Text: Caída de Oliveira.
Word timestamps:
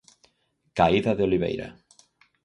Caída 0.79 1.11
de 1.19 1.23
Oliveira. 1.27 1.67